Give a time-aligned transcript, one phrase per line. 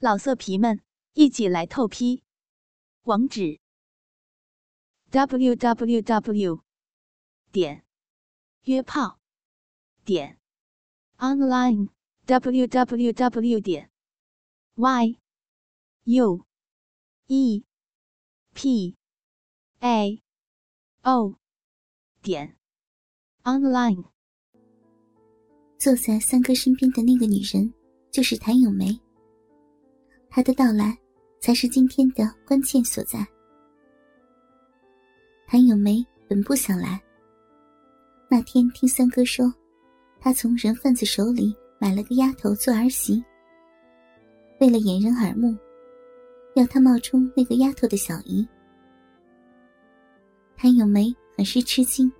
[0.00, 0.80] 老色皮们，
[1.14, 2.22] 一起来透批！
[3.02, 3.58] 网址
[5.10, 6.62] ：w w w
[7.50, 7.84] 点
[8.62, 9.18] 约炮
[10.04, 10.38] 点
[11.16, 11.88] online
[12.26, 13.90] w w w 点
[14.76, 15.18] y
[16.04, 16.46] u
[17.26, 17.64] e
[18.54, 18.96] p
[19.80, 20.22] a
[21.02, 21.34] o
[22.22, 22.56] 点
[23.42, 24.04] online。
[25.76, 27.74] 坐在三哥身边的那个女人，
[28.12, 29.00] 就是谭咏梅。
[30.30, 30.96] 他的到来，
[31.40, 33.26] 才是今天的关键所在。
[35.46, 37.00] 谭咏梅本不想来。
[38.30, 39.52] 那天听三哥说，
[40.20, 43.24] 他从人贩子手里买了个丫头做儿媳，
[44.60, 45.56] 为了掩人耳目，
[46.54, 48.46] 要他冒充那个丫头的小姨。
[50.56, 52.12] 谭咏梅很是吃惊，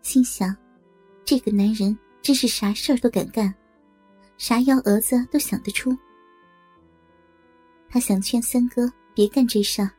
[0.00, 0.56] 心想：
[1.24, 3.54] 这个男人真是啥事儿都敢干，
[4.38, 5.94] 啥幺蛾子都想得出。
[7.88, 9.90] 他想劝三哥别干这事儿，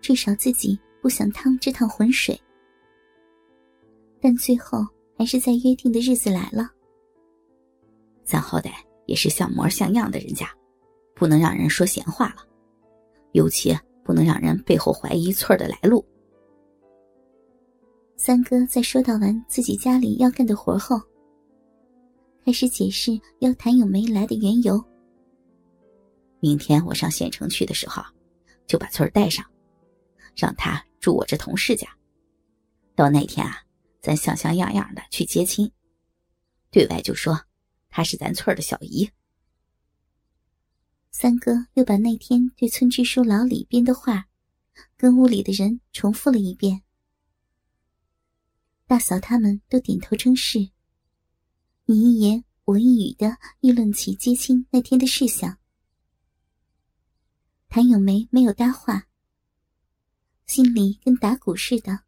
[0.00, 2.40] 至少自己不想趟这趟浑水。
[4.20, 4.86] 但最后
[5.18, 6.70] 还是在约定的日子来了。
[8.22, 8.72] 咱好歹
[9.06, 10.48] 也是像模像样的人家，
[11.14, 12.36] 不能让人说闲话了，
[13.32, 16.02] 尤其不能让人背后怀疑翠儿的来路。
[18.16, 20.98] 三哥在说到完自己家里要干的活后，
[22.44, 23.10] 开始解释
[23.40, 24.82] 要谭咏梅来的缘由。
[26.44, 28.04] 明天我上县城去的时候，
[28.66, 29.50] 就把翠儿带上，
[30.36, 31.88] 让她住我这同事家。
[32.94, 33.62] 到那天啊，
[34.02, 35.72] 咱像像样样的去接亲，
[36.70, 37.46] 对外就说
[37.88, 39.10] 她是咱村的小姨。
[41.10, 44.26] 三哥又把那天对村支书老李编的话，
[44.98, 46.82] 跟屋里的人重复了一遍。
[48.86, 50.58] 大嫂他们都点头称是，
[51.86, 55.58] 你一言我一语的议论起接亲那天的事项。
[57.74, 59.08] 谭咏梅没有搭话，
[60.46, 61.98] 心里跟打鼓似的。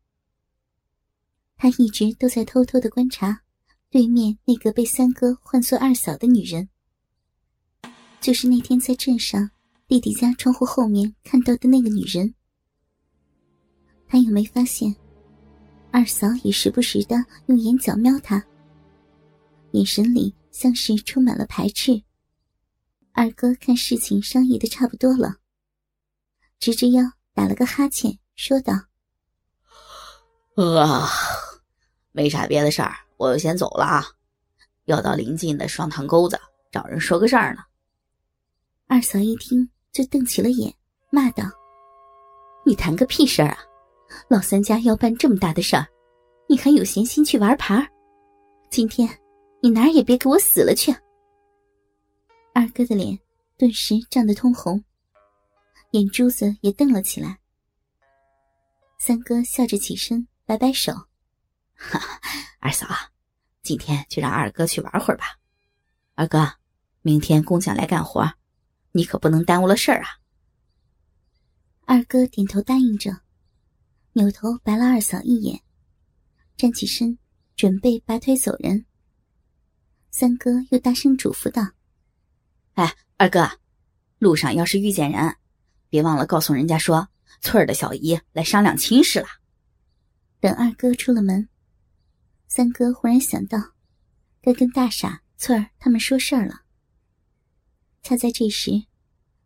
[1.56, 3.42] 她一直都在偷偷的观察
[3.90, 6.68] 对面那个被三哥唤作二嫂的女人，
[8.20, 9.50] 就是那天在镇上
[9.88, 12.32] 弟弟家窗户后面看到的那个女人。
[14.06, 14.94] 谭咏梅发现，
[15.90, 18.40] 二嫂也时不时的用眼角瞄他，
[19.72, 22.00] 眼神里像是充满了排斥。
[23.10, 25.38] 二哥看事情商议的差不多了。
[26.58, 27.02] 直直腰，
[27.34, 28.72] 打了个哈欠，说道
[30.56, 31.08] ：“啊，
[32.12, 34.04] 没啥别的事儿，我就先走了啊，
[34.86, 36.40] 要到临近的双塘沟子
[36.70, 37.62] 找人说个事儿呢。”
[38.88, 40.74] 二嫂一听就瞪起了眼，
[41.10, 41.44] 骂道
[42.64, 43.58] ：“你谈个屁事儿啊！
[44.28, 45.86] 老三家要办这么大的事儿，
[46.48, 47.86] 你还有闲心去玩牌？
[48.70, 49.08] 今天
[49.60, 50.94] 你哪儿也别给我死了去！”
[52.54, 53.18] 二哥的脸
[53.58, 54.82] 顿时涨得通红。
[55.96, 57.38] 眼珠子也瞪了起来。
[58.98, 60.92] 三哥笑着起身，摆摆手
[61.72, 62.20] ：“哈，
[62.60, 63.10] 二嫂啊，
[63.62, 65.38] 今天就让二哥去玩会儿吧。
[66.14, 66.52] 二哥，
[67.00, 68.30] 明天工匠来干活，
[68.92, 70.08] 你可不能耽误了事儿啊。”
[71.86, 73.22] 二哥点头答应着，
[74.12, 75.62] 扭头白了二嫂一眼，
[76.58, 77.18] 站起身
[77.54, 78.84] 准备拔腿走人。
[80.10, 81.62] 三哥又大声嘱咐道
[82.74, 83.48] ：“哎，二哥，
[84.18, 85.36] 路上要是遇见人。”
[85.88, 87.08] 别忘了告诉人家说，
[87.40, 89.26] 翠儿的小姨来商量亲事了。
[90.40, 91.48] 等二哥出了门，
[92.46, 93.58] 三哥忽然想到，
[94.40, 96.62] 该跟大傻、翠儿他们说事儿了。
[98.02, 98.86] 恰在这时，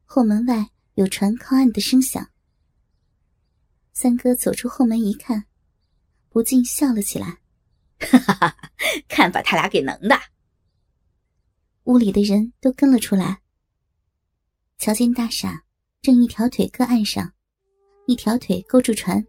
[0.04, 2.30] 后门外有船靠岸的声响。
[3.92, 5.46] 三哥走出后门一看，
[6.28, 7.38] 不禁笑了起来
[8.00, 8.72] ：“哈哈哈，
[9.08, 10.18] 看把他俩给能的！”
[11.84, 13.40] 屋里的人都跟了出来，
[14.78, 15.64] 瞧见大傻。
[16.02, 17.30] 正一条腿搁岸上，
[18.06, 19.22] 一条腿勾住船，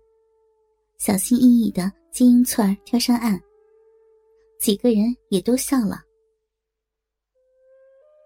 [0.97, 3.37] 小心翼翼的接应翠儿跳上岸。
[4.57, 6.01] 几个人也都笑了。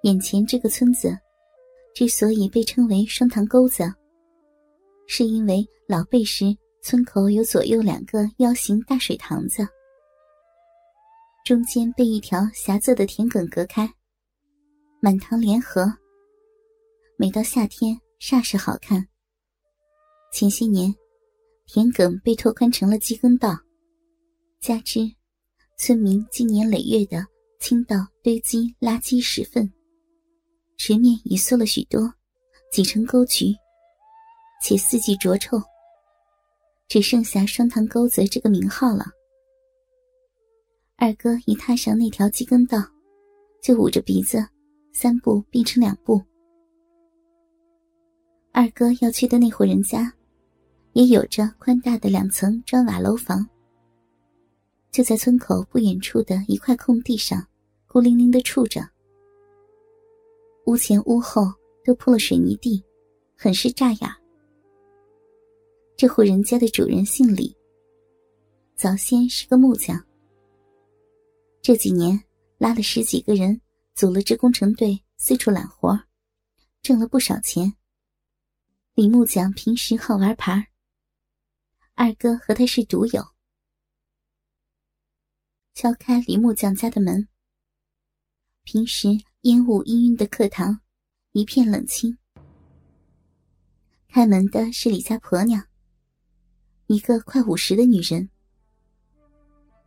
[0.03, 1.17] 眼前这个村子，
[1.95, 3.92] 之所以被称为双塘沟子，
[5.07, 9.68] 是因为老辈时村口有左右两个腰形大水塘子，
[11.44, 13.92] 中间被一条狭窄的田埂隔开，
[15.01, 15.92] 满塘连河。
[17.18, 18.00] 每到夏天。
[18.19, 19.07] 煞是好看。
[20.31, 20.94] 前些年，
[21.65, 23.57] 田埂被拓宽成了机耕道，
[24.59, 25.00] 加之
[25.77, 27.25] 村民经年累月的
[27.59, 29.71] 倾倒堆积垃圾屎粪，
[30.77, 32.13] 池面已缩了许多，
[32.71, 33.53] 挤成沟渠，
[34.61, 35.61] 且四季浊臭，
[36.88, 39.06] 只剩下双塘沟子这个名号了。
[40.97, 42.81] 二哥一踏上那条机耕道，
[43.61, 44.45] 就捂着鼻子，
[44.94, 46.21] 三步并成两步，
[48.57, 50.10] 二哥要去的那户人家，
[50.94, 53.46] 也有着宽大的两层砖瓦楼房。
[54.92, 57.46] 就在村口不远处的一块空地上，
[57.86, 58.80] 孤零零的处着。
[60.68, 61.52] 屋前屋后
[61.84, 62.81] 都铺了水泥地，
[63.36, 64.10] 很是扎眼。
[65.98, 67.54] 这户人家的主人姓李，
[68.78, 70.02] 早先是个木匠。
[71.62, 72.18] 这几年
[72.57, 73.60] 拉了十几个人，
[73.96, 76.00] 组了支工程队，四处揽活，
[76.81, 77.74] 挣了不少钱。
[78.95, 80.69] 李木匠平时好玩牌，
[81.95, 83.27] 二哥和他是赌友。
[85.74, 87.27] 敲开李木匠家的门。
[88.63, 89.09] 平时
[89.42, 90.80] 烟雾氤氲的客堂，
[91.33, 92.18] 一片冷清。
[94.07, 95.62] 开门的是李家婆娘，
[96.88, 98.30] 一个快五十的女人。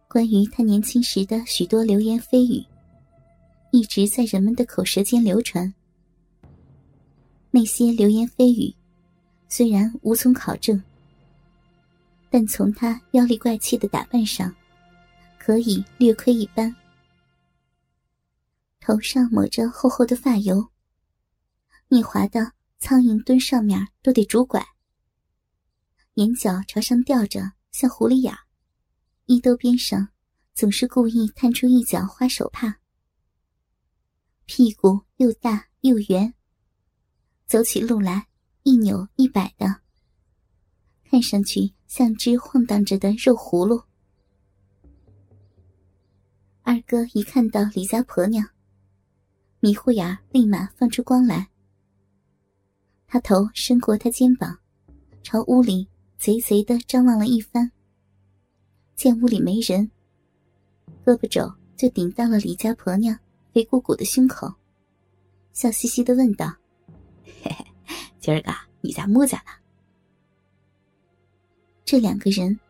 [0.07, 2.63] 关于她年轻时的许多流言蜚语，
[3.73, 5.73] 一直在人们的口舌间流传。
[7.51, 8.77] 那些流言蜚语，
[9.49, 10.81] 虽然无从考证，
[12.31, 14.55] 但从她妖力怪气的打扮上，
[15.39, 16.75] 可以略窥一斑。
[18.79, 20.69] 头上抹着厚厚的发油，
[21.89, 24.65] 腻滑的苍蝇墩上面都得拄拐。
[26.15, 28.35] 眼角朝上吊着，像狐狸眼
[29.27, 30.09] 衣兜边上
[30.55, 32.79] 总是故意探出一角花手帕。
[34.45, 36.35] 屁股又大又圆，
[37.47, 38.28] 走起路来
[38.69, 39.81] 一扭一摆的，
[41.09, 43.81] 看上去像只晃荡着的肉葫芦。
[46.65, 48.47] 二哥一看到李家婆娘，
[49.61, 51.49] 迷糊眼立马放出光来。
[53.07, 54.59] 他头伸过他肩膀，
[55.23, 55.89] 朝屋里
[56.19, 57.73] 贼贼的张望了一番。
[58.95, 59.91] 见屋里没人，
[61.07, 63.19] 胳膊肘就顶到了李家婆娘
[63.55, 64.53] 肥鼓鼓的胸口，
[65.55, 66.55] 笑嘻嘻的问道
[67.25, 67.65] ：“嘿嘿，
[68.29, 69.53] 今儿个你家木家呢？”
[71.83, 72.61] 这两个人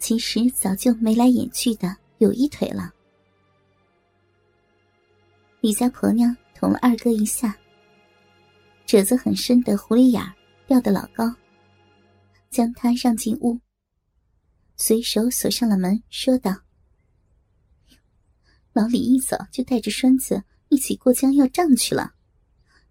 [0.00, 2.92] 其实早就眉来眼去的有一腿了。
[5.60, 7.56] 李家婆娘捅了二哥一下，
[8.86, 10.34] 褶子很深的狐狸眼儿
[10.66, 11.32] 吊得老高，
[12.50, 13.60] 将他让进屋，
[14.74, 16.56] 随手锁上了门，说道
[18.74, 22.14] ：“老李一早就带着栓子一起过江要账去了，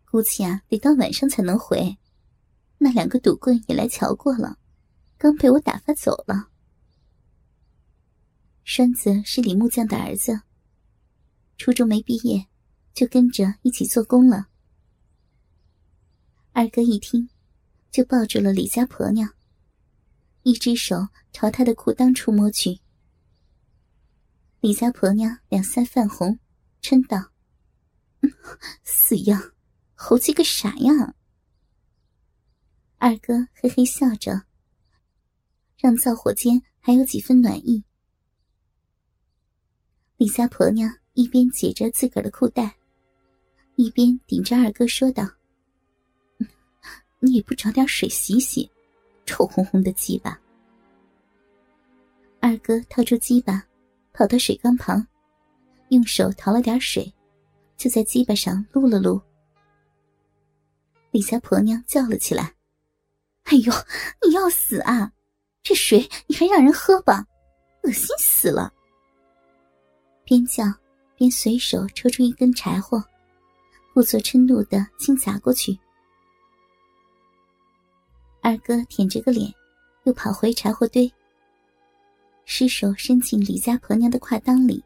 [0.10, 1.98] 估计啊得到晚上才能回。
[2.84, 4.60] 那两个赌棍也来瞧过了，
[5.18, 6.50] 刚被我打发走了。
[8.64, 10.42] 栓子是李木匠的儿子，
[11.58, 12.46] 初中没毕业。”
[12.94, 14.50] 就跟着一起做工了。
[16.52, 17.28] 二哥一听，
[17.90, 19.34] 就抱住了李家婆娘，
[20.44, 22.82] 一只手朝她的裤裆处摸去。
[24.60, 26.38] 李家婆娘两腮泛红，
[26.84, 27.32] 嗔道
[28.86, 29.54] ：“死样，
[29.96, 31.16] 猴急个啥呀？”
[33.06, 34.44] 二哥嘿嘿笑着，
[35.78, 37.84] 让灶火间还有几分暖意。
[40.16, 42.74] 李家婆娘一边解着自个儿的裤带。
[43.76, 45.30] 一边顶着二哥说道
[47.20, 48.72] ：“你也不找点水洗洗，
[49.26, 50.40] 臭烘烘的鸡巴。”
[52.40, 53.68] 二哥掏出鸡巴，
[54.14, 55.06] 跑到水缸旁，
[55.90, 57.14] 用手淘了点水，
[57.76, 59.20] 就在鸡巴上撸了撸。
[61.12, 62.56] 李家婆娘叫了起来
[63.46, 63.74] ：“哎呦，
[64.26, 65.12] 你要死啊！
[65.62, 67.26] 这水你还让人喝吧，
[67.84, 68.74] 恶心死了！”
[70.26, 70.64] 边叫
[71.16, 73.04] 边随手抽出一根柴火。
[73.94, 75.78] 故作嗔怒的轻砸过去，
[78.42, 79.54] 二哥舔着个脸，
[80.06, 81.14] 又跑回柴火堆，
[82.44, 84.84] 失手伸进李家婆娘的挎裆里，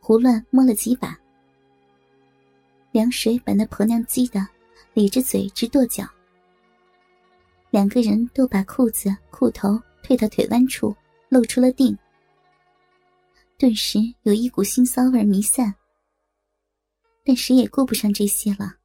[0.00, 1.14] 胡乱摸了几把，
[2.90, 4.40] 凉水把那婆娘激得
[4.94, 6.08] 咧着嘴直跺脚。
[7.70, 10.96] 两个人都把裤子裤头退到腿弯处，
[11.28, 11.96] 露出了腚，
[13.58, 15.74] 顿时有一股腥骚味弥散。
[17.24, 18.76] 但谁也顾不上这些了。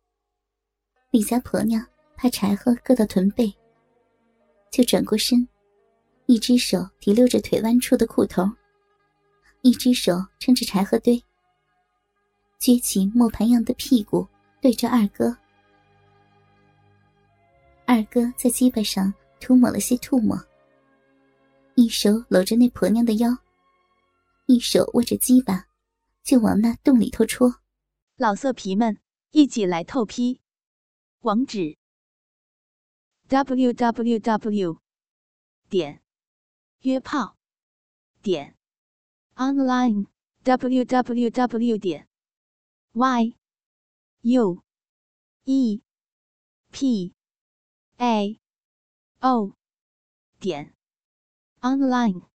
[1.12, 1.86] 李家婆娘
[2.18, 3.54] 怕柴禾硌到臀背，
[4.70, 5.48] 就转过身，
[6.26, 8.44] 一只手提溜着腿弯处的裤头，
[9.62, 11.24] 一只手撑着柴禾堆，
[12.60, 14.28] 撅起磨盘样的屁股
[14.60, 15.38] 对着二哥。
[17.94, 20.36] 二哥在鸡巴上涂抹了些吐沫，
[21.76, 23.30] 一手搂着那婆娘的腰，
[24.48, 25.68] 一手握着鸡巴，
[26.24, 27.62] 就往那洞里头戳。
[28.16, 30.42] 老色皮们，一起来透批！
[31.20, 31.78] 网址
[33.28, 34.82] ：w w w
[35.70, 36.02] 点
[36.80, 37.38] 约炮
[38.24, 38.58] 点
[39.36, 40.08] online
[40.42, 42.08] w w w 点
[42.94, 43.36] y
[44.22, 44.64] u
[45.44, 45.84] e
[46.72, 47.14] p
[48.04, 48.38] a.
[49.22, 49.56] O.
[50.42, 50.74] 点。
[51.62, 52.33] Online。